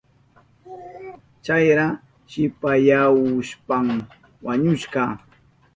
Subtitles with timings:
[1.43, 1.87] Chayra
[2.29, 3.87] shipasyahushpan
[4.45, 5.03] wañushka.